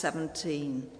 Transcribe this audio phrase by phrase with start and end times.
[0.00, 0.90] 17,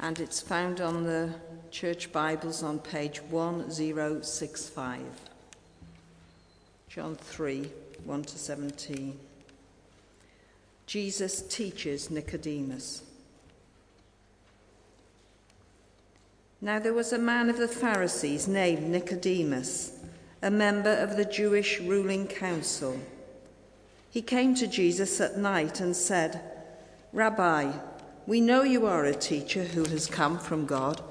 [0.00, 1.30] and it's found on the
[1.70, 5.00] Church Bibles on page 1065.
[6.86, 7.70] John 3
[8.04, 9.18] 1 to 17.
[10.84, 13.04] Jesus teaches Nicodemus.
[16.60, 19.92] Now there was a man of the Pharisees named Nicodemus,
[20.42, 23.00] a member of the Jewish ruling council.
[24.10, 26.42] He came to Jesus at night and said,
[27.14, 27.72] Rabbi,
[28.26, 31.02] we know you are a teacher who has come from God,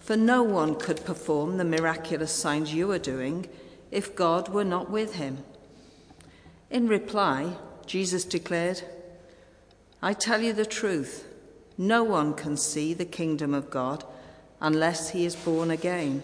[0.00, 3.48] for no one could perform the miraculous signs you are doing
[3.90, 5.38] if God were not with him.
[6.70, 8.82] In reply, Jesus declared,
[10.02, 11.26] I tell you the truth,
[11.78, 14.04] no one can see the kingdom of God
[14.60, 16.22] unless he is born again.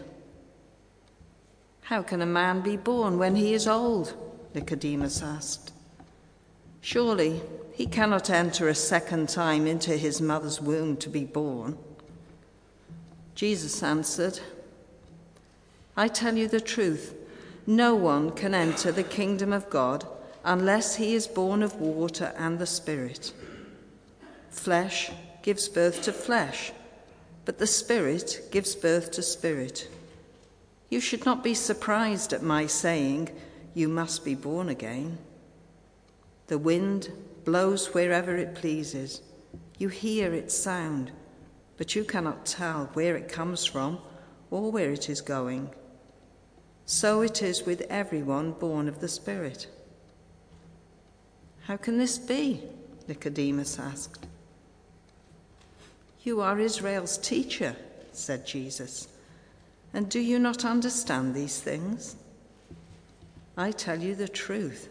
[1.82, 4.14] How can a man be born when he is old?
[4.54, 5.71] Nicodemus asked.
[6.82, 7.40] Surely
[7.72, 11.78] he cannot enter a second time into his mother's womb to be born.
[13.34, 14.38] Jesus answered,
[15.96, 17.14] I tell you the truth,
[17.66, 20.06] no one can enter the kingdom of God
[20.44, 23.32] unless he is born of water and the Spirit.
[24.50, 25.10] Flesh
[25.42, 26.72] gives birth to flesh
[27.44, 29.88] but the Spirit gives birth to spirit.
[30.90, 33.30] You should not be surprised at my saying,
[33.74, 35.18] You must be born again.
[36.52, 37.10] The wind
[37.46, 39.22] blows wherever it pleases.
[39.78, 41.10] You hear its sound,
[41.78, 43.98] but you cannot tell where it comes from
[44.50, 45.70] or where it is going.
[46.84, 49.66] So it is with everyone born of the Spirit.
[51.62, 52.62] How can this be?
[53.08, 54.26] Nicodemus asked.
[56.22, 57.76] You are Israel's teacher,
[58.12, 59.08] said Jesus.
[59.94, 62.14] And do you not understand these things?
[63.56, 64.90] I tell you the truth.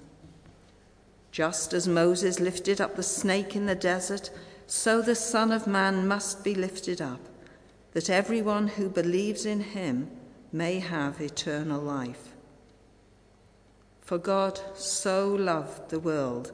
[1.31, 4.29] Just as Moses lifted up the snake in the desert,
[4.67, 7.21] so the Son of Man must be lifted up,
[7.93, 10.09] that everyone who believes in him
[10.51, 12.35] may have eternal life.
[14.01, 16.51] For God so loved the world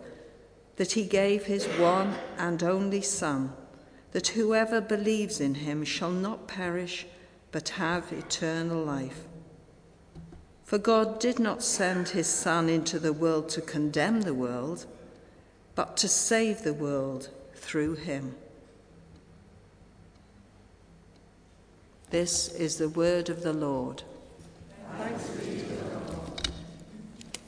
[0.76, 3.54] that he gave his one and only Son
[4.12, 7.06] that whoever believes in him shall not perish,
[7.52, 9.26] but have eternal life.
[10.68, 14.86] For God did not send his Son into the world to condemn the world,
[15.76, 18.36] but to save the world through him.
[22.10, 24.04] This is the word of the Lord.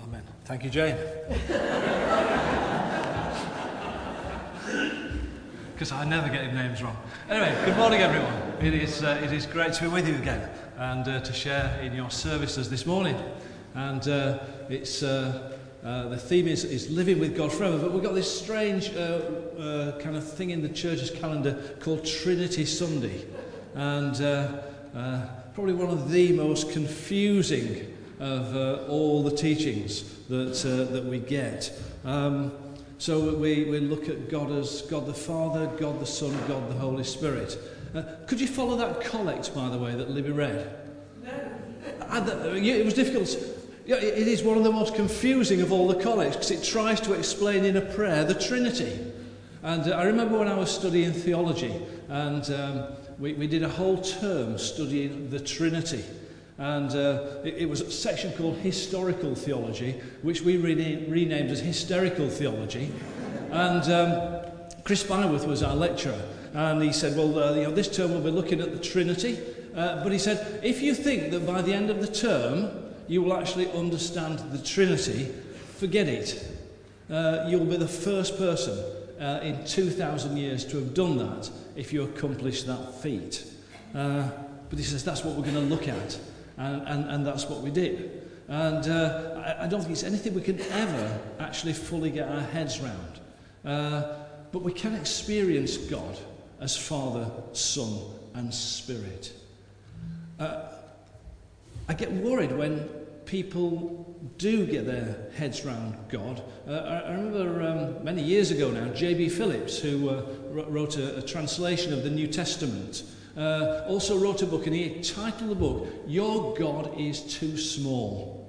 [0.01, 0.23] Amen.
[0.45, 0.95] Thank you, Jane.
[5.73, 6.95] because I never get names wrong.
[7.29, 8.33] Anyway, good morning, everyone.
[8.61, 11.77] It is, uh, it is great to be with you again and uh, to share
[11.81, 13.21] in your services this morning.
[13.75, 18.01] And uh, it's, uh, uh, the theme is, is living with God forever, but we've
[18.01, 18.99] got this strange uh,
[19.59, 23.25] uh, kind of thing in the church's calendar called Trinity Sunday.
[23.75, 24.15] And
[25.53, 30.53] probably one of the most confusing of all the teachings that,
[30.91, 31.77] that we get.
[32.05, 32.53] Um,
[32.99, 36.75] so we, we look at God as God the Father, God the Son, God the
[36.75, 37.57] Holy Spirit.
[37.93, 40.69] Uh, could you follow that collect, by the way, that Libby read?
[41.23, 42.55] No.
[42.55, 43.35] It was difficult.
[43.85, 47.01] Yeah, it is one of the most confusing of all the collects because it tries
[47.01, 48.99] to explain in a prayer the Trinity.
[49.63, 51.73] And uh, I remember when I was studying theology,
[52.07, 52.83] and um,
[53.17, 56.03] we, we did a whole term studying the Trinity.
[56.59, 61.59] And uh, it, it was a section called Historical Theology, which we rena- renamed as
[61.59, 62.91] Hysterical Theology.
[63.51, 64.51] And um,
[64.83, 66.21] Chris Byworth was our lecturer.
[66.53, 69.37] And he said, Well, uh, you know, this term we'll be looking at the Trinity.
[69.75, 72.71] Uh, but he said, If you think that by the end of the term
[73.07, 75.25] you will actually understand the Trinity,
[75.77, 76.47] forget it.
[77.09, 78.77] Uh, you'll be the first person
[79.19, 83.45] uh, in 2,000 years to have done that if you accomplish that feat.
[83.95, 84.29] Uh,
[84.69, 86.19] but he says that's what we're going to look at.
[86.57, 88.27] And, and, and that's what we did.
[88.47, 92.41] And uh, I, I don't think it's anything we can ever actually fully get our
[92.41, 93.19] heads round.
[93.65, 94.15] Uh,
[94.51, 96.17] but we can experience God
[96.59, 97.99] as Father, Son,
[98.33, 99.33] and Spirit.
[100.39, 100.63] Uh,
[101.87, 102.87] I get worried when
[103.25, 104.05] people
[104.37, 106.41] do get their heads round God.
[106.67, 109.29] Uh, I, I, remember um, many years ago now, J.B.
[109.29, 113.03] Phillips, who uh, wrote a, a, translation of the New Testament,
[113.37, 118.39] uh, also wrote a book, and he titled the book, Your God is Too Small.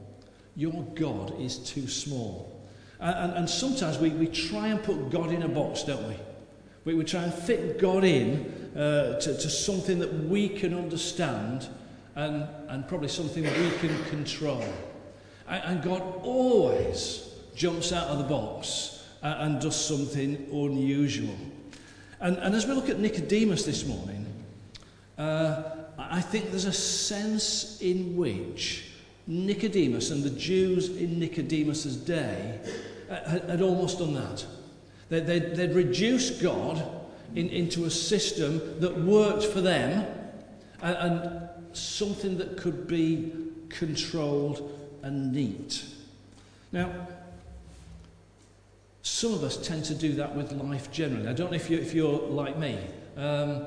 [0.56, 2.50] Your God is Too Small.
[3.00, 6.16] And, and, and sometimes we, we try and put God in a box, don't we?
[6.84, 11.68] We, we try and fit God in uh, to, to something that we can understand
[12.14, 14.64] and, and probably something we can control.
[15.48, 21.36] And God always jumps out of the box and does something unusual.
[22.20, 24.26] And, and as we look at Nicodemus this morning,
[25.18, 25.62] uh,
[25.98, 28.86] I think there's a sense in which
[29.26, 32.60] Nicodemus and the Jews in Nicodemus's day
[33.10, 34.44] uh, had, had almost done that.
[35.10, 36.82] They, they'd, they'd reduced God
[37.34, 40.06] in, into a system that worked for them
[40.80, 43.32] and, and something that could be
[43.68, 45.84] controlled and neat.
[46.72, 47.08] Now,
[49.02, 51.28] some of us tend to do that with life generally.
[51.28, 52.78] I don't know if, you, if you're like me.
[53.16, 53.66] Um,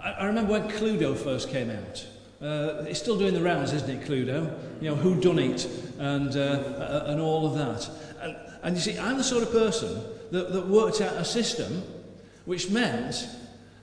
[0.00, 2.06] I, I remember when Cluedo first came out.
[2.40, 4.56] Uh, it's still doing the rounds, isn't it, Cluedo?
[4.80, 5.66] You know, who done it
[5.98, 7.90] and, uh, and all of that.
[8.20, 11.82] And, and you see, I'm the sort of person that, that worked out a system
[12.44, 13.28] which meant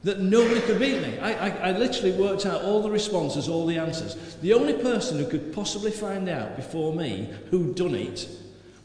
[0.03, 1.17] that nobody could beat me.
[1.19, 4.35] I, I, I literally worked out all the responses, all the answers.
[4.41, 8.27] The only person who could possibly find out before me who'd done it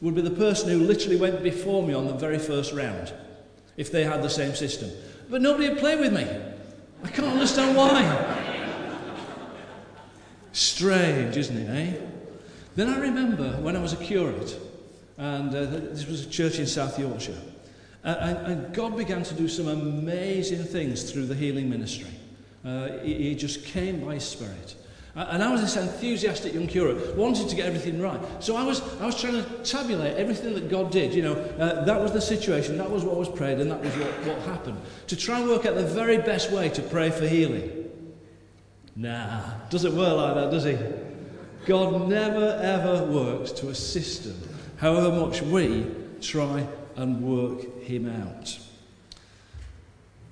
[0.00, 3.12] would be the person who literally went before me on the very first round,
[3.76, 4.90] if they had the same system.
[5.28, 6.24] But nobody would play with me.
[7.02, 8.62] I can't understand why.
[10.52, 11.98] Strange, isn't it, eh?
[12.76, 14.56] Then I remember when I was a curate,
[15.16, 17.38] and uh, this was a church in South Yorkshire.
[18.06, 22.10] And, and God began to do some amazing things through the healing ministry.
[22.64, 24.76] Uh, he, he just came by Spirit.
[25.16, 28.20] And I was this enthusiastic young curate, wanted to get everything right.
[28.38, 31.14] So I was, I was trying to tabulate everything that God did.
[31.14, 33.96] You know, uh, that was the situation, that was what was prayed, and that was
[33.96, 34.78] what, what happened.
[35.08, 37.90] To try and work out the very best way to pray for healing.
[38.94, 40.78] Nah, doesn't work like that, does he?
[41.66, 44.36] God never ever works to a system,
[44.76, 45.86] however much we
[46.20, 48.58] try and work him out.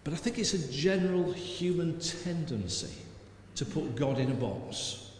[0.02, 2.92] But I think it's a general human tendency
[3.56, 5.10] to put God in a box.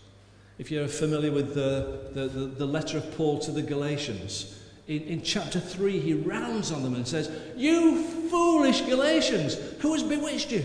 [0.59, 5.03] If you're familiar with the, the, the, the letter of Paul to the Galatians, in,
[5.03, 10.53] in chapter 3, he rounds on them and says, You foolish Galatians, who has bewitched
[10.53, 10.63] you?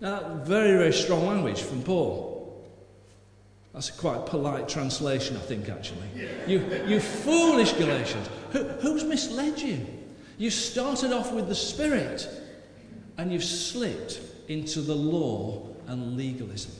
[0.00, 2.31] Now, very, very strong language from Paul.
[3.72, 6.08] That's a quite polite translation, I think, actually.
[6.46, 8.28] You, you foolish Galatians.
[8.52, 9.86] Who, who's misled you?
[10.36, 12.28] You started off with the Spirit
[13.16, 16.72] and you've slipped into the law and legalism.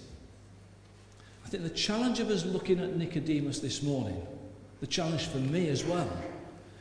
[1.47, 4.27] I think the challenge of us looking at Nicodemus this morning,
[4.81, 6.11] the challenge for me as well,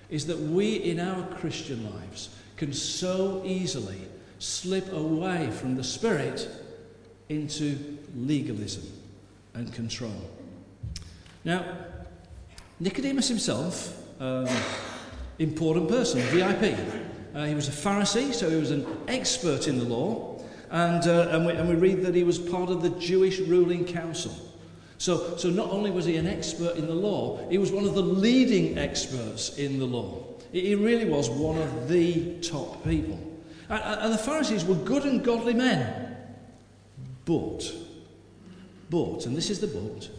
[0.09, 4.01] is that we in our Christian lives can so easily
[4.39, 6.49] slip away from the Spirit
[7.29, 9.00] into legalism
[9.53, 10.29] and control.
[11.43, 11.65] Now,
[12.79, 14.47] Nicodemus himself, um,
[15.39, 16.77] important person, VIP.
[17.33, 20.39] Uh, he was a Pharisee, so he was an expert in the law,
[20.69, 23.85] and, uh, and, we, and we read that he was part of the Jewish ruling
[23.85, 24.33] council.
[24.97, 27.95] So, so not only was he an expert in the law, he was one of
[27.95, 30.23] the leading experts in the law.
[30.51, 33.19] He really was one of the top people.
[33.69, 36.17] And, and the Pharisees were good and godly men.
[37.25, 37.73] But
[38.91, 40.09] but, and this is the but,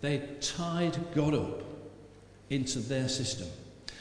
[0.00, 1.62] they tied God up
[2.48, 3.46] into their system.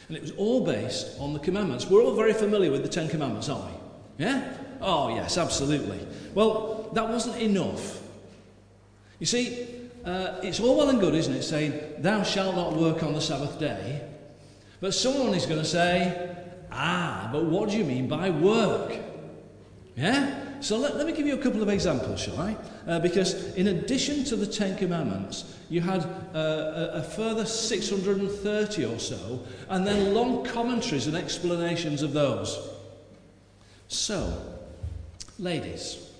[0.07, 1.85] And it was all based on the commandments.
[1.85, 4.25] We're all very familiar with the Ten Commandments, aren't we?
[4.25, 4.53] Yeah?
[4.81, 5.99] Oh, yes, absolutely.
[6.33, 8.01] Well, that wasn't enough.
[9.19, 9.67] You see,
[10.05, 13.21] uh, it's all well and good, isn't it, saying, Thou shalt not work on the
[13.21, 14.01] Sabbath day.
[14.79, 16.37] But someone is going to say,
[16.71, 18.97] Ah, but what do you mean by work?
[19.95, 20.48] Yeah?
[20.61, 22.57] So let, let me give you a couple of examples, shall I?
[22.87, 26.01] Uh, because in addition to the Ten Commandments, you had
[26.33, 29.39] uh, a, a further 630 or so,
[29.69, 32.69] and then long commentaries and explanations of those.
[33.87, 34.33] So,
[35.37, 36.11] ladies,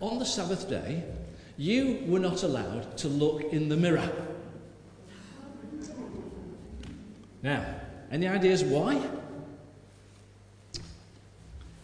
[0.00, 1.04] on the Sabbath day,
[1.56, 4.10] you were not allowed to look in the mirror.
[7.42, 7.64] Now,
[8.10, 9.00] any ideas why?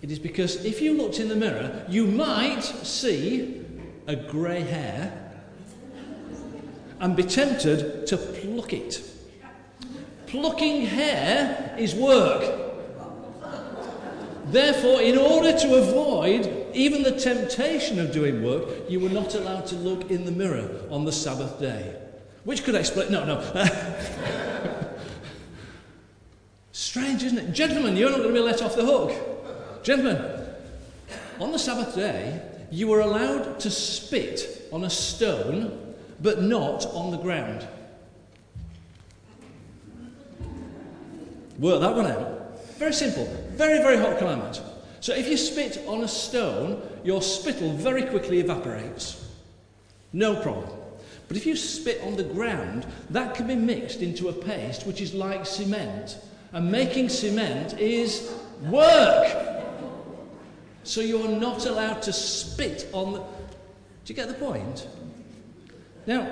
[0.03, 3.65] It is because if you looked in the mirror, you might see
[4.07, 5.23] a grey hair
[7.01, 9.03] and be tempted to pluck it.
[10.27, 12.63] Plucking hair is work.
[14.47, 19.67] Therefore, in order to avoid even the temptation of doing work, you were not allowed
[19.67, 21.97] to look in the mirror on the Sabbath day.
[22.45, 23.11] Which could explain.
[23.11, 23.41] No, no.
[26.73, 27.53] Strange, isn't it?
[27.53, 29.36] Gentlemen, you're not going to be let off the hook.
[29.87, 30.21] Gentlemen,
[31.39, 37.13] on the Sabbath day, you were allowed to spit on a stone, but not on
[37.13, 37.65] the ground.
[41.61, 42.59] Work that one out.
[42.79, 43.27] Very simple.
[43.51, 44.61] Very, very hot climate.
[44.99, 49.25] So if you spit on a stone, your spittle very quickly evaporates.
[50.13, 50.69] No problem.
[51.29, 55.01] But if you spit on the ground, that can be mixed into a paste which
[55.01, 56.19] is like cement.
[56.53, 59.56] And making cement is work.
[60.87, 63.19] So you're not allowed to spit on the.
[63.19, 63.25] Do
[64.07, 64.87] you get the point?
[66.07, 66.31] Now,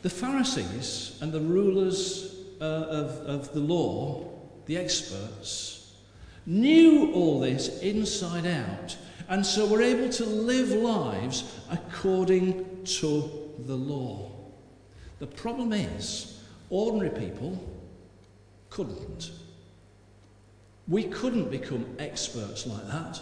[0.00, 4.30] the Pharisees and the rulers uh, of, of the law,
[4.64, 5.94] the experts,
[6.46, 8.96] knew all this inside out,
[9.28, 13.30] and so were able to live lives according to
[13.66, 14.30] the law.
[15.18, 16.40] The problem is,
[16.70, 17.62] ordinary people
[18.70, 19.32] couldn't.
[20.88, 23.20] We couldn't become experts like that.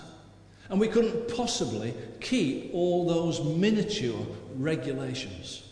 [0.68, 5.68] And we couldn't possibly keep all those miniature regulations.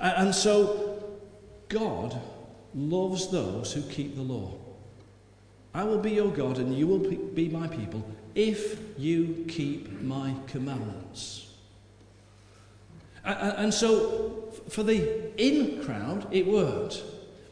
[0.00, 1.18] And so,
[1.68, 2.20] God
[2.74, 4.54] loves those who keep the law.
[5.74, 8.04] I will be your God and you will be my people
[8.34, 11.48] if you keep my commandments.
[13.24, 17.02] And so, for the in crowd, it worked,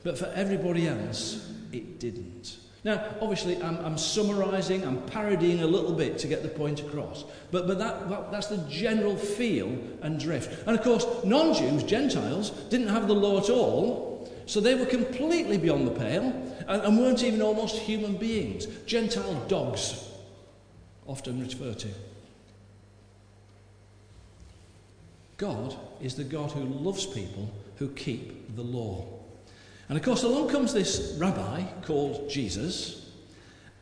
[0.02, 2.56] but for everybody else, it didn't.
[2.82, 7.24] Now, obviously, I'm, I'm summarising, I'm parodying a little bit to get the point across,
[7.50, 9.68] but, but that, that, that's the general feel
[10.00, 10.66] and drift.
[10.66, 14.86] And of course, non Jews, Gentiles, didn't have the law at all, so they were
[14.86, 16.24] completely beyond the pale
[16.66, 18.66] and, and weren't even almost human beings.
[18.86, 20.08] Gentile dogs,
[21.06, 21.88] often referred to.
[25.36, 29.19] God is the God who loves people who keep the law.
[29.90, 33.10] And of course, along comes this rabbi called Jesus,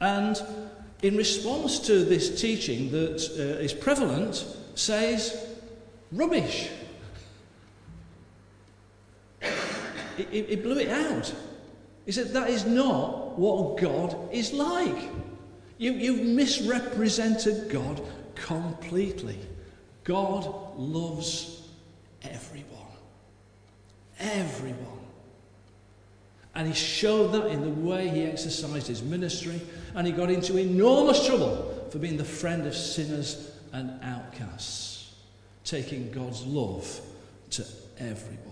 [0.00, 0.42] and
[1.02, 5.46] in response to this teaching that uh, is prevalent, says,
[6.10, 6.70] rubbish.
[10.18, 11.32] It blew it out.
[12.06, 15.10] He said, That is not what God is like.
[15.76, 18.00] You, you've misrepresented God
[18.34, 19.38] completely.
[20.04, 21.68] God loves
[22.22, 22.96] everyone.
[24.18, 24.97] Everyone.
[26.58, 29.60] And he showed that in the way he exercised his ministry,
[29.94, 35.14] and he got into enormous trouble for being the friend of sinners and outcasts,
[35.62, 37.00] taking God's love
[37.50, 37.64] to
[38.00, 38.42] everyone.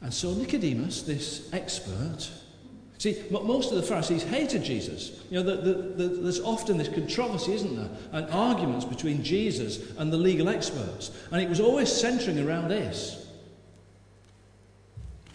[0.00, 2.28] And so Nicodemus, this expert,
[2.98, 5.22] see, most of the Pharisees hated Jesus.
[5.30, 9.92] You know, the, the, the, there's often this controversy, isn't there, and arguments between Jesus
[9.98, 11.12] and the legal experts.
[11.30, 13.24] And it was always centering around this.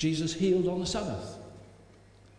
[0.03, 1.37] Jesus healed on the Sabbath.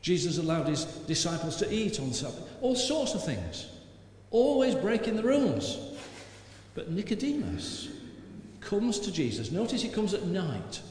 [0.03, 2.47] Jesus allowed his disciples to eat on the Sabbath.
[2.61, 3.69] All sorts of things.
[4.31, 5.79] Always breaking the rules.
[6.75, 7.89] But Nicodemus
[8.61, 9.51] comes to Jesus.
[9.51, 10.83] Notice he comes at night.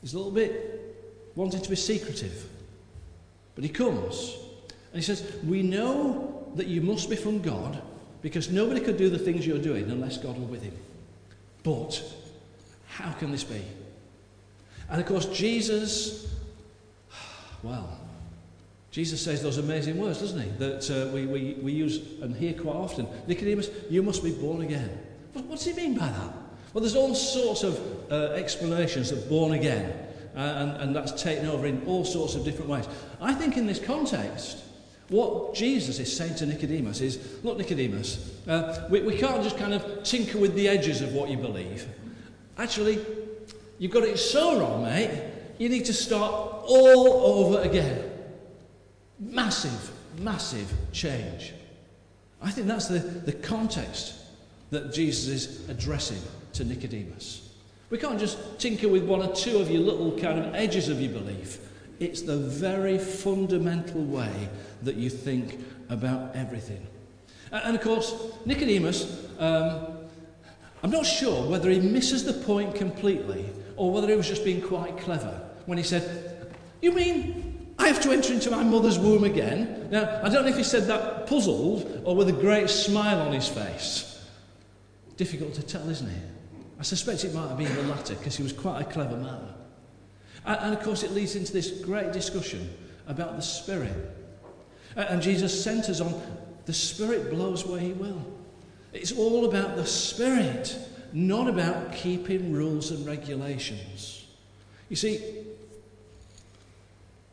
[0.00, 0.96] He's a little bit
[1.36, 2.48] wanting to be secretive.
[3.54, 4.38] But he comes
[4.94, 7.82] and he says, We know that you must be from God
[8.22, 10.78] because nobody could do the things you're doing unless God were with him.
[11.62, 12.02] But
[12.86, 13.62] how can this be?
[14.90, 16.34] And of course, Jesus,
[17.62, 17.98] well,
[18.90, 20.48] Jesus says those amazing words, doesn't he?
[20.58, 23.06] That uh, we, we, we use and hear quite often.
[23.26, 24.98] Nicodemus, you must be born again.
[25.34, 26.32] What, what does he mean by that?
[26.72, 27.78] Well, there's all sorts of
[28.10, 29.90] uh, explanations of born again,
[30.34, 32.86] uh, and, and that's taken over in all sorts of different ways.
[33.20, 34.64] I think in this context,
[35.08, 39.74] what Jesus is saying to Nicodemus is look, Nicodemus, uh, we, we can't just kind
[39.74, 41.86] of tinker with the edges of what you believe.
[42.58, 42.98] Actually,
[43.78, 45.10] You've got it so wrong, mate.
[45.58, 46.32] You need to start
[46.64, 48.10] all over again.
[49.18, 51.52] Massive, massive change.
[52.40, 54.14] I think that's the, the context
[54.70, 56.20] that Jesus is addressing
[56.54, 57.48] to Nicodemus.
[57.90, 61.00] We can't just tinker with one or two of your little kind of edges of
[61.00, 61.58] your belief.
[61.98, 64.48] It's the very fundamental way
[64.82, 65.58] that you think
[65.88, 66.86] about everything.
[67.50, 69.97] And, of course, Nicodemus, um,
[70.82, 74.60] I'm not sure whether he misses the point completely or whether he was just being
[74.60, 79.24] quite clever when he said, You mean I have to enter into my mother's womb
[79.24, 79.88] again?
[79.90, 83.32] Now, I don't know if he said that puzzled or with a great smile on
[83.32, 84.26] his face.
[85.16, 86.22] Difficult to tell, isn't it?
[86.78, 89.40] I suspect it might have been the latter because he was quite a clever man.
[90.44, 92.70] And, and, of course, it leads into this great discussion
[93.08, 93.94] about the Spirit.
[94.94, 96.20] And Jesus centres on
[96.66, 98.22] the Spirit blows where He will.
[98.92, 100.76] It's all about the Spirit
[101.12, 104.26] not about keeping rules and regulations.
[104.88, 105.22] You see,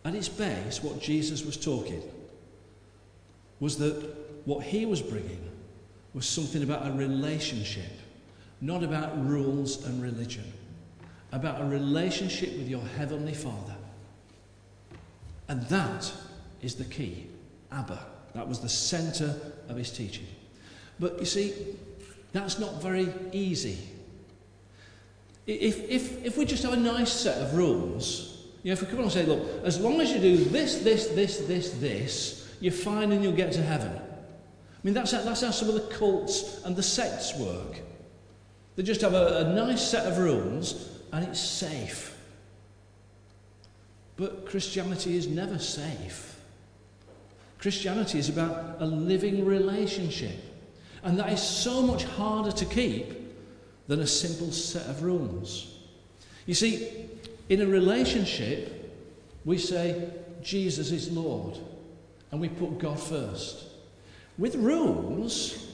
[0.03, 2.01] at its base, what Jesus was talking
[3.59, 5.41] was that what he was bringing
[6.13, 7.91] was something about a relationship,
[8.61, 10.51] not about rules and religion,
[11.31, 13.75] about a relationship with your Heavenly Father.
[15.47, 16.11] And that
[16.61, 17.27] is the key.
[17.71, 18.05] Abba.
[18.33, 19.35] That was the centre
[19.69, 20.27] of his teaching.
[20.99, 21.53] But you see,
[22.31, 23.77] that's not very easy.
[25.47, 28.87] If, if, if we just have a nice set of rules, you know, if we
[28.87, 32.55] come on and say, look, as long as you do this, this, this, this, this,
[32.59, 33.91] you're fine and you'll get to heaven.
[33.95, 37.79] I mean, that's how, that's how some of the cults and the sects work.
[38.75, 42.17] They just have a, a nice set of rules and it's safe.
[44.17, 46.39] But Christianity is never safe.
[47.59, 50.54] Christianity is about a living relationship.
[51.05, 53.13] And that is so much harder to keep
[53.87, 55.77] than a simple set of rules.
[56.47, 56.89] You see,
[57.47, 58.91] in a relationship,
[59.45, 60.09] we say,
[60.41, 61.59] Jesus is Lord,
[62.31, 63.65] and we put God first.
[64.39, 65.67] With rules,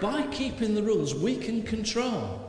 [0.00, 2.44] by keeping the rules, we can control.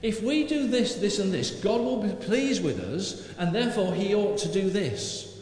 [0.00, 3.94] If we do this, this, and this, God will be pleased with us, and therefore
[3.94, 5.40] He ought to do this.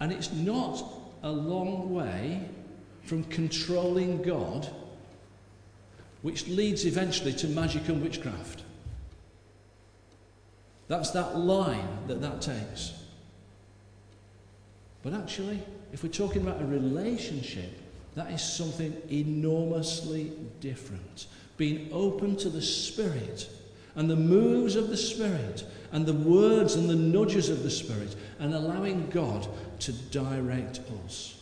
[0.00, 0.82] And it's not
[1.22, 2.40] a long way
[3.04, 4.68] from controlling God,
[6.26, 8.64] which leads eventually to magic and witchcraft.
[10.88, 12.94] That's that line that that takes.
[15.04, 17.70] But actually, if we're talking about a relationship,
[18.16, 21.26] that is something enormously different.
[21.58, 23.48] Being open to the Spirit
[23.94, 28.16] and the moves of the Spirit and the words and the nudges of the Spirit
[28.40, 29.46] and allowing God
[29.78, 31.40] to direct us.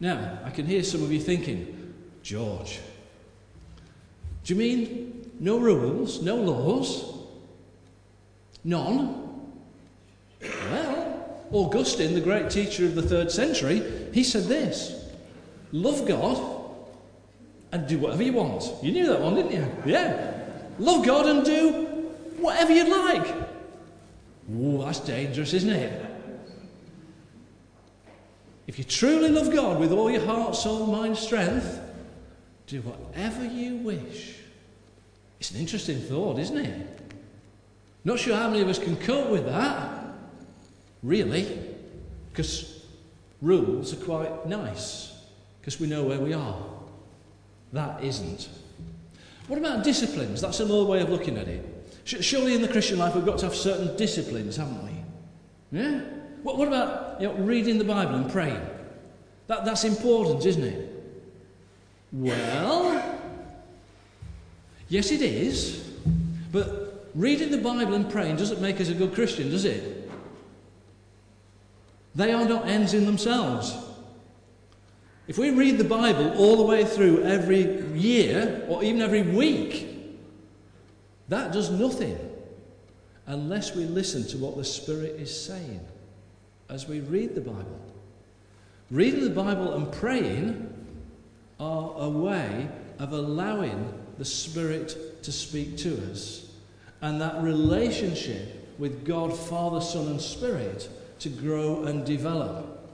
[0.00, 1.92] Now, I can hear some of you thinking,
[2.22, 2.80] George,
[4.50, 7.04] do you mean no rules, no laws?
[8.64, 9.44] None?
[10.42, 13.80] Well, Augustine, the great teacher of the third century,
[14.12, 15.08] he said this
[15.70, 16.36] Love God
[17.70, 18.64] and do whatever you want.
[18.82, 19.72] You knew that one, didn't you?
[19.86, 20.32] Yeah.
[20.80, 21.84] Love God and do
[22.38, 23.32] whatever you like.
[24.52, 26.06] Ooh, that's dangerous, isn't it?
[28.66, 31.80] If you truly love God with all your heart, soul, mind, strength,
[32.66, 34.39] do whatever you wish.
[35.40, 36.86] It's an interesting thought, isn't it?
[38.04, 39.90] Not sure how many of us can cope with that,
[41.02, 41.58] really,
[42.30, 42.84] because
[43.40, 45.12] rules are quite nice,
[45.60, 46.62] because we know where we are.
[47.72, 48.50] That isn't.
[49.48, 50.40] What about disciplines?
[50.40, 51.64] That's another way of looking at it.
[52.04, 55.78] Surely in the Christian life we've got to have certain disciplines, haven't we?
[55.78, 56.00] Yeah?
[56.42, 58.60] What, what about you know, reading the Bible and praying?
[59.46, 60.86] That, that's important, isn't it?
[62.12, 63.19] Well,
[64.90, 65.88] yes, it is.
[66.52, 70.10] But reading the Bible and praying doesn't make us a good Christian, does it?
[72.14, 73.74] They are not ends in themselves.
[75.28, 79.86] If we read the Bible all the way through every year or even every week,
[81.28, 82.18] that does nothing
[83.26, 85.80] unless we listen to what the Spirit is saying
[86.68, 87.80] as we read the Bible.
[88.90, 90.66] Reading the Bible and praying
[91.60, 96.52] are a way of allowing the Spirit to speak to us
[97.00, 102.86] and that relationship with God, Father, Son, and Spirit to grow and develop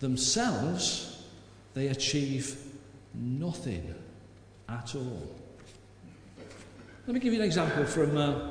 [0.00, 1.22] themselves,
[1.74, 2.56] they achieve
[3.12, 3.94] nothing
[4.70, 5.36] at all.
[7.06, 8.50] Let me give you an example from uh,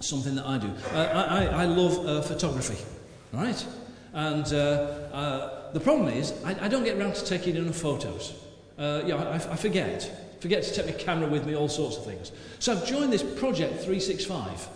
[0.00, 0.72] something that I do.
[0.92, 2.84] Uh, I, I, love uh, photography,
[3.32, 3.64] right?
[4.12, 8.34] And uh, uh, the problem is, I, I, don't get around to taking enough photos.
[8.78, 10.38] Uh, yeah, I, I forget.
[10.40, 12.30] Forget to take my camera with me, all sorts of things.
[12.60, 14.68] So I've joined this project 365.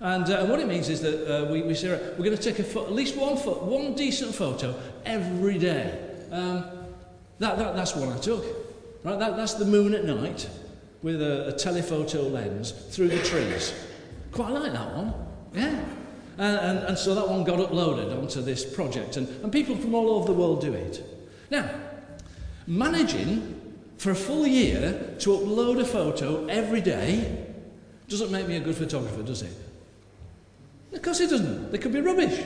[0.00, 2.36] And, uh, and what it means is that uh, we, we say, right, we're going
[2.36, 5.96] to take a fo- at least one, fo- one decent photo every day.
[6.32, 6.64] Um,
[7.38, 8.44] that, that, that's what I took.
[9.04, 9.18] Right?
[9.18, 10.48] That, that's the moon at night
[11.02, 13.74] with a, a telephoto lens through the trees.
[14.32, 15.14] Quite like that one.
[15.52, 15.84] Yeah.
[16.38, 19.94] And, and, and so that one got uploaded onto this project, and, and people from
[19.94, 21.04] all over the world do it.
[21.50, 21.70] Now,
[22.66, 23.60] managing
[23.98, 27.46] for a full year to upload a photo every day
[28.08, 29.56] doesn't make me a good photographer, does it?
[30.92, 31.72] Of course it doesn't.
[31.72, 32.44] They could be rubbish.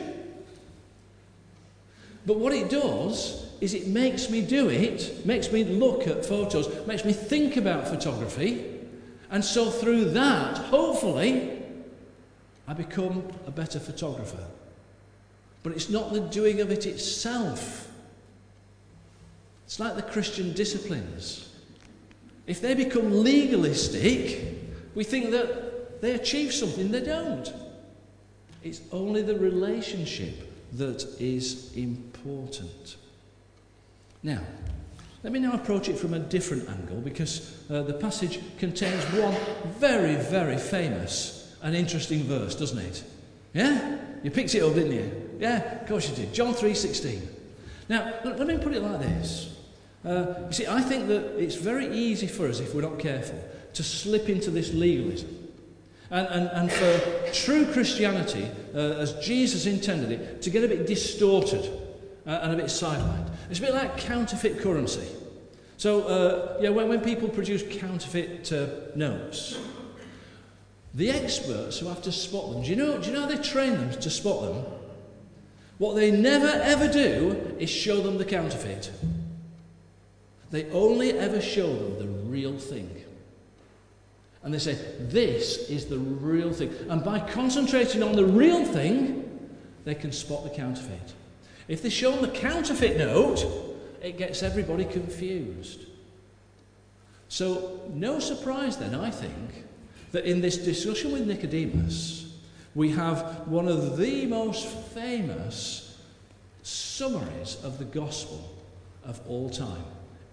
[2.24, 6.86] But what it does is it makes me do it, makes me look at photos,
[6.86, 8.64] makes me think about photography,
[9.30, 11.62] and so through that, hopefully,
[12.68, 14.44] I become a better photographer.
[15.62, 17.90] But it's not the doing of it itself.
[19.66, 21.50] It's like the Christian disciplines.
[22.46, 24.56] If they become legalistic,
[24.96, 27.52] We think that they achieve something, they don't.
[28.64, 32.96] It's only the relationship that is important.
[34.22, 34.40] Now,
[35.22, 39.36] let me now approach it from a different angle because uh, the passage contains one
[39.78, 43.04] very, very famous and interesting verse, doesn't it?
[43.52, 43.98] Yeah?
[44.22, 45.30] You picked it up, didn't you?
[45.38, 46.32] Yeah, of course you did.
[46.32, 47.20] John 3:16.
[47.90, 49.55] Now, let, let me put it like this.
[50.06, 53.42] Uh, you see, I think that it's very easy for us, if we're not careful,
[53.72, 55.28] to slip into this legalism.
[56.10, 60.86] And, and, and for true Christianity, uh, as Jesus intended it, to get a bit
[60.86, 61.68] distorted
[62.24, 63.28] uh, and a bit sidelined.
[63.50, 65.08] It's a bit like counterfeit currency.
[65.76, 69.58] So, uh, yeah, when, when people produce counterfeit uh, notes,
[70.94, 73.42] the experts who have to spot them, do you, know, do you know how they
[73.42, 74.64] train them to spot them?
[75.78, 78.90] What they never ever do is show them the counterfeit.
[80.50, 83.04] They only ever show them the real thing.
[84.42, 86.72] And they say, This is the real thing.
[86.88, 89.24] And by concentrating on the real thing,
[89.84, 91.14] they can spot the counterfeit.
[91.68, 93.44] If they show them the counterfeit note,
[94.00, 95.80] it gets everybody confused.
[97.28, 99.64] So, no surprise then, I think,
[100.12, 102.32] that in this discussion with Nicodemus,
[102.76, 105.98] we have one of the most famous
[106.62, 108.54] summaries of the gospel
[109.04, 109.84] of all time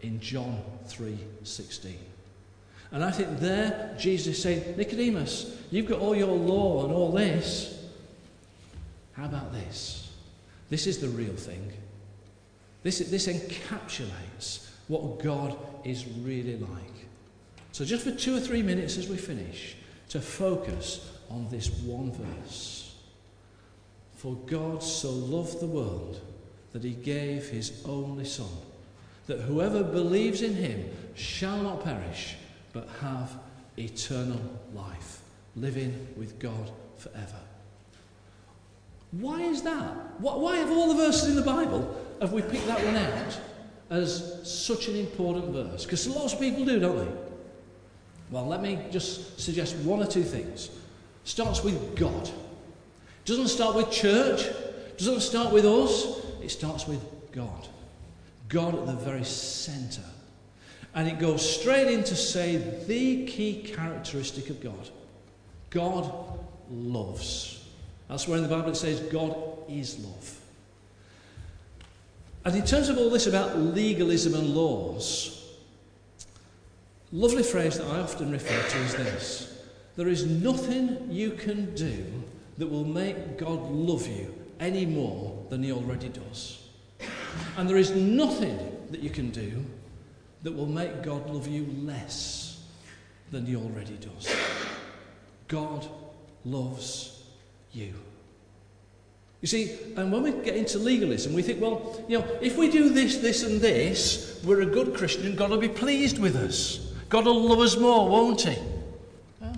[0.04, 1.98] in John 3:16.
[2.92, 7.84] And I think there Jesus saying, Nicodemus, you've got all your law and all this.
[9.14, 10.12] How about this?
[10.70, 11.72] This is the real thing.
[12.84, 17.08] This, this encapsulates what God is really like.
[17.72, 19.76] So, just for two or three minutes as we finish,
[20.10, 22.96] to focus on this one verse.
[24.16, 26.22] For God so loved the world
[26.72, 28.48] that he gave his only Son,
[29.28, 32.36] that whoever believes in him shall not perish,
[32.74, 33.38] but have
[33.78, 34.42] eternal
[34.74, 35.22] life,
[35.56, 37.40] living with God forever.
[39.12, 40.20] Why is that?
[40.20, 43.40] Why have all the verses in the Bible, have we picked that one out
[43.90, 45.86] as such an important verse?
[45.86, 47.12] Because lots of people do, don't they?
[48.32, 50.72] Well, let me just suggest one or two things.
[51.24, 52.30] Starts with God.
[53.26, 54.48] Doesn't start with church,
[54.98, 57.68] doesn't start with us, it starts with God.
[58.54, 60.02] God at the very centre.
[60.96, 64.90] And it goes straight in to say the key characteristic of God
[65.72, 66.14] God
[66.70, 67.66] loves.
[68.08, 69.36] That's where in the Bible it says God
[69.68, 70.40] is love.
[72.46, 75.52] And in terms of all this about legalism and laws,
[77.12, 79.64] lovely phrase that I often refer to is this
[79.96, 82.06] There is nothing you can do
[82.60, 86.63] that will make God love you any more than He already does.
[87.58, 88.58] And there is nothing
[88.92, 89.64] that you can do
[90.44, 92.64] that will make God love you less
[93.32, 94.34] than He already does.
[95.48, 95.88] God
[96.46, 97.24] loves
[97.72, 97.94] you.
[99.42, 102.72] You see, and when we get into legalism, we think, well, you know, if we
[102.72, 106.94] do this, this, and this, we're a good Christian God will be pleased with us.
[107.10, 108.58] God will love us more, won't He?
[109.42, 109.54] No.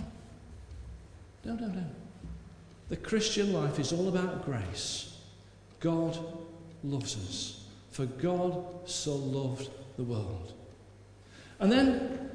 [1.46, 1.84] No, no, no.
[2.90, 5.18] The Christian life is all about grace.
[5.80, 6.18] God
[6.84, 7.55] loves us.
[7.96, 10.52] For God so loved the world.
[11.62, 12.30] And then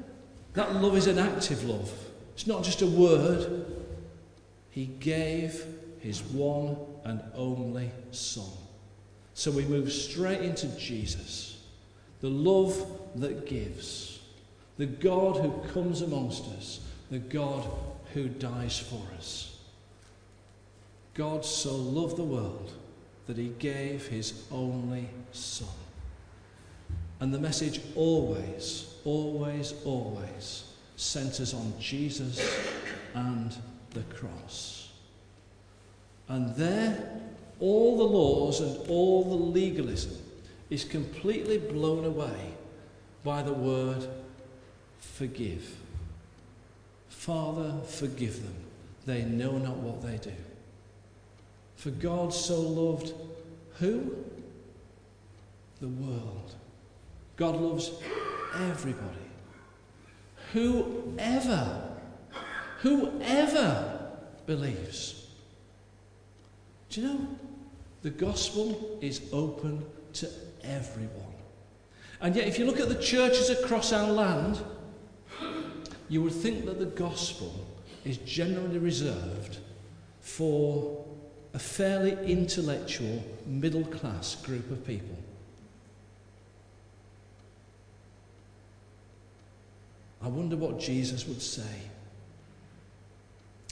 [0.55, 1.93] that love is an active love.
[2.33, 3.63] It's not just a word.
[4.71, 5.63] He gave
[5.99, 8.49] his one and only Son.
[9.35, 11.61] So we move straight into Jesus,
[12.21, 12.83] the love
[13.17, 14.19] that gives
[14.79, 16.79] the God who comes amongst us,
[17.11, 17.67] the God
[18.15, 19.59] who dies for us.
[21.13, 22.73] God so loved the world
[23.27, 25.67] that he gave his only Son.
[27.19, 30.63] And the message always, always, always
[30.95, 32.39] centers on Jesus
[33.13, 33.55] and
[33.91, 34.91] the cross.
[36.27, 37.21] And there,
[37.59, 40.17] all the laws and all the legalism
[40.69, 42.53] is completely blown away
[43.23, 44.07] by the word
[44.99, 45.75] forgive.
[47.09, 48.55] Father, forgive them.
[49.05, 50.33] They know not what they do.
[51.81, 53.11] For God so loved
[53.79, 54.15] who?
[55.79, 56.53] The world.
[57.37, 57.91] God loves
[58.53, 59.31] everybody.
[60.53, 61.89] Whoever,
[62.81, 64.11] whoever
[64.45, 65.25] believes.
[66.91, 67.27] Do you know?
[68.03, 70.29] The gospel is open to
[70.63, 71.33] everyone.
[72.21, 74.61] And yet, if you look at the churches across our land,
[76.09, 77.67] you would think that the gospel
[78.05, 79.57] is generally reserved
[80.19, 81.07] for
[81.53, 85.17] a fairly intellectual, middle class group of people.
[90.21, 91.63] I wonder what Jesus would say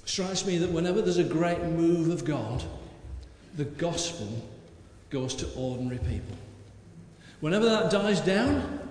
[0.06, 2.64] strikes me that whenever there's a great move of God,
[3.56, 4.28] the gospel
[5.12, 6.36] goes to ordinary people.
[7.42, 8.90] Whenever that dies down,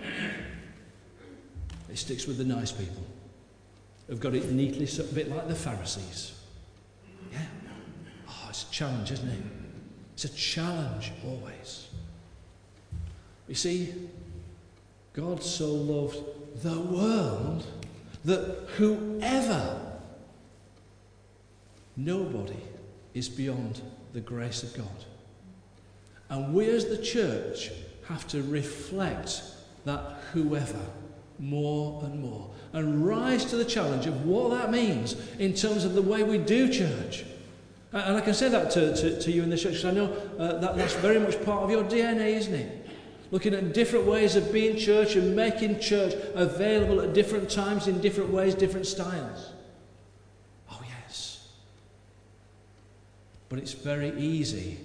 [1.91, 3.05] it sticks with the nice people
[4.07, 6.41] who've got it neatly, a bit like the Pharisees.
[7.33, 7.39] Yeah.
[8.49, 9.43] It's a challenge, isn't it?
[10.15, 11.89] It's a challenge always.
[13.47, 13.95] You see,
[15.13, 16.19] God so loved
[16.63, 17.67] the world
[18.25, 19.81] that whoever,
[21.97, 22.61] nobody
[23.15, 23.81] is beyond
[24.13, 25.05] the grace of God.
[26.29, 27.71] And we as the church
[28.07, 29.43] have to reflect
[29.85, 30.81] that whoever
[31.39, 35.95] more and more and rise to the challenge of what that means in terms of
[35.95, 37.25] the way we do church.
[37.93, 40.13] And I can say that to, to, to you in the church because I know
[40.39, 42.87] uh, that that's very much part of your DNA, isn't it?
[43.31, 48.01] Looking at different ways of being church and making church available at different times in
[48.01, 49.53] different ways, different styles.
[50.71, 51.49] Oh, yes.
[53.49, 54.79] But it's very easy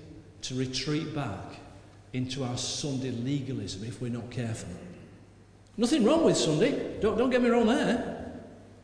[0.44, 1.60] to retreat back
[2.14, 4.70] into our Sunday legalism if we're not careful.
[5.76, 8.32] Nothing wrong with Sunday, don't, don't get me wrong there.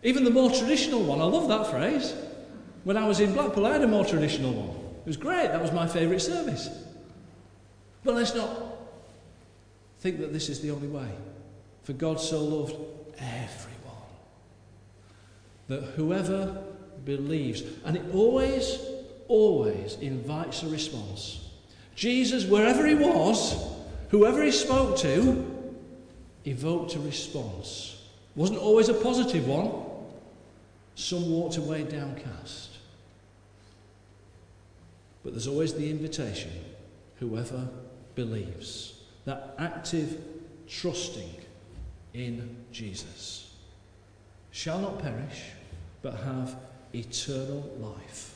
[0.03, 2.13] Even the more traditional one, I love that phrase.
[2.83, 4.69] When I was in Blackpool, I had a more traditional one.
[5.01, 6.69] It was great, that was my favourite service.
[8.03, 8.49] But let's not
[9.99, 11.09] think that this is the only way.
[11.83, 12.75] For God so loved
[13.17, 13.79] everyone
[15.69, 16.63] that whoever
[17.05, 18.79] believes, and it always,
[19.27, 21.47] always invites a response.
[21.95, 23.55] Jesus, wherever he was,
[24.09, 25.45] whoever he spoke to,
[26.45, 28.01] evoked a response.
[28.35, 29.71] Wasn't always a positive one.
[30.95, 32.68] Some walked away downcast.
[35.23, 36.51] But there's always the invitation
[37.19, 37.67] whoever
[38.15, 39.01] believes.
[39.25, 40.21] That active
[40.67, 41.35] trusting
[42.13, 43.53] in Jesus
[44.51, 45.43] shall not perish,
[46.01, 46.55] but have
[46.93, 48.35] eternal life.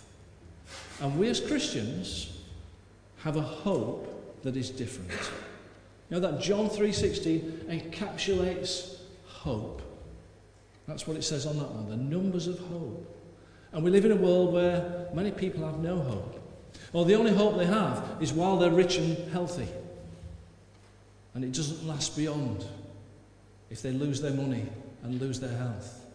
[1.01, 2.37] And we as Christians
[3.19, 5.11] have a hope that is different.
[6.09, 9.81] You know that John 3:16 encapsulates hope.
[10.87, 13.09] That's what it says on that one, the numbers of hope.
[13.71, 16.39] And we live in a world where many people have no hope.
[16.93, 19.67] Or the only hope they have is while they're rich and healthy.
[21.33, 22.63] And it doesn't last beyond
[23.71, 24.67] if they lose their money
[25.01, 26.05] and lose their health.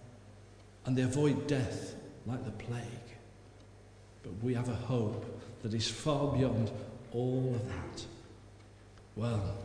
[0.87, 2.85] And they avoid death like the plague.
[4.23, 5.25] But we have a hope
[5.63, 6.71] that is far beyond
[7.13, 8.05] all of that.
[9.17, 9.57] Well,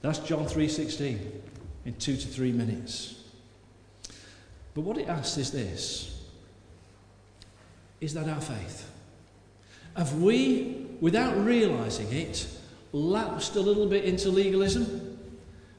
[0.00, 1.18] that's John 3:16
[1.84, 3.16] in 2 to 3 minutes.
[4.74, 6.22] But what it asks is this.
[8.00, 8.88] Is that our faith?
[9.96, 12.46] Have we, without realizing it,
[12.92, 15.18] lapsed a little bit into legalism?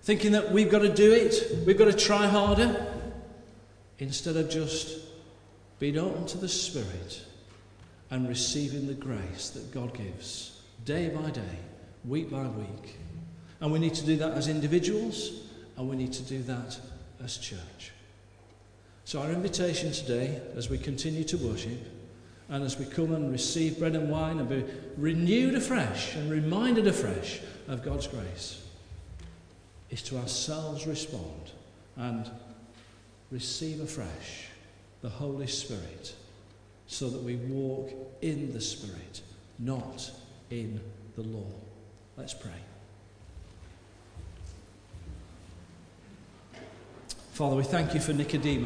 [0.02, 2.88] Thinking that we've got to do it, we've got to try harder,
[4.00, 5.00] instead of just
[5.80, 7.22] being open to the Spirit
[8.10, 11.60] and receiving the grace that God gives day by day,
[12.06, 12.96] week by week.
[13.60, 15.42] And we need to do that as individuals,
[15.78, 16.80] and we need to do that
[17.24, 17.92] as church.
[19.04, 21.80] So, our invitation today, as we continue to worship,
[22.50, 24.64] and as we come and receive bread and wine and be
[24.98, 28.64] renewed afresh and reminded afresh of God's grace,
[29.90, 31.52] is to ourselves respond
[31.96, 32.30] and
[33.32, 34.48] receive afresh
[35.02, 36.16] the Holy Spirit
[36.88, 39.22] so that we walk in the Spirit,
[39.60, 40.10] not
[40.50, 40.80] in
[41.16, 41.52] the law.
[42.16, 42.52] Let's pray.
[47.34, 48.66] Father, we thank you for Nicodemus.